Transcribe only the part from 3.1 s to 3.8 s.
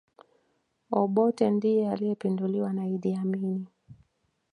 amini